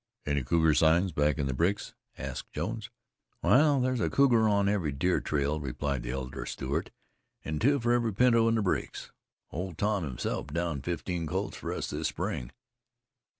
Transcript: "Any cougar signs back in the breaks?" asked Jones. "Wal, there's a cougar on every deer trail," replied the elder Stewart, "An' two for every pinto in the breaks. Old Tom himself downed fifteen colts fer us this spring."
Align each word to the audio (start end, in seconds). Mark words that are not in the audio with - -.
"Any 0.25 0.43
cougar 0.43 0.73
signs 0.73 1.11
back 1.11 1.37
in 1.37 1.45
the 1.45 1.53
breaks?" 1.53 1.93
asked 2.17 2.51
Jones. 2.53 2.89
"Wal, 3.43 3.79
there's 3.79 3.99
a 3.99 4.09
cougar 4.09 4.49
on 4.49 4.67
every 4.67 4.91
deer 4.91 5.21
trail," 5.21 5.59
replied 5.59 6.01
the 6.01 6.09
elder 6.09 6.47
Stewart, 6.47 6.89
"An' 7.45 7.59
two 7.59 7.79
for 7.79 7.93
every 7.93 8.11
pinto 8.15 8.47
in 8.47 8.55
the 8.55 8.63
breaks. 8.63 9.11
Old 9.51 9.77
Tom 9.77 10.03
himself 10.03 10.47
downed 10.47 10.85
fifteen 10.85 11.27
colts 11.27 11.57
fer 11.57 11.71
us 11.71 11.91
this 11.91 12.07
spring." 12.07 12.51